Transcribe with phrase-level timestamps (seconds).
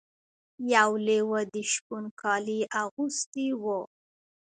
[0.75, 3.79] یو لیوه د شپون کالي اغوستي وو.